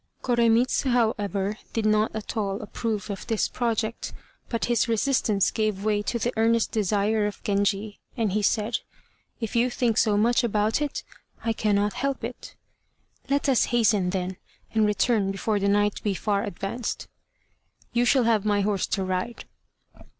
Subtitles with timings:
[0.23, 4.13] Koremitz, however, did not at all approve of this project;
[4.49, 8.77] but his resistance gave way to the earnest desire of Genji, and he said,
[9.39, 11.03] "If you think so much about it,
[11.45, 12.55] I cannot help it."
[13.29, 14.37] "Let us hasten, then,
[14.73, 17.07] and return before the night be far advanced."
[17.93, 19.45] "You shall have my horse to ride."